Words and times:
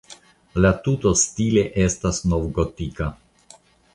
La 0.65 0.71
tuto 0.87 1.11
stile 1.23 1.65
estas 1.83 2.21
novgotika. 2.33 3.13